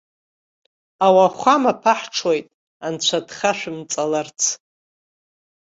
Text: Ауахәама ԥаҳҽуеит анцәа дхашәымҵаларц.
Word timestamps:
Ауахәама 1.05 1.73
ԥаҳҽуеит 1.81 2.45
анцәа 2.85 3.19
дхашәымҵаларц. 3.27 4.39